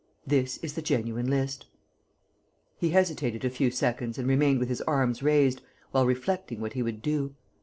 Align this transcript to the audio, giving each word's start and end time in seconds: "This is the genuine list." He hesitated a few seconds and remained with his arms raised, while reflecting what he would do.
"This 0.25 0.57
is 0.63 0.73
the 0.73 0.81
genuine 0.81 1.29
list." 1.29 1.67
He 2.79 2.89
hesitated 2.89 3.45
a 3.45 3.51
few 3.51 3.69
seconds 3.69 4.17
and 4.17 4.27
remained 4.27 4.57
with 4.57 4.69
his 4.69 4.81
arms 4.87 5.21
raised, 5.21 5.61
while 5.91 6.07
reflecting 6.07 6.59
what 6.59 6.73
he 6.73 6.81
would 6.81 7.03
do. 7.03 7.35